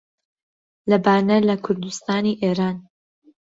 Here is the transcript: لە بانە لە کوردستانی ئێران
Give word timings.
لە 0.89 0.97
بانە 1.05 1.37
لە 1.49 1.55
کوردستانی 1.65 2.39
ئێران 2.41 2.77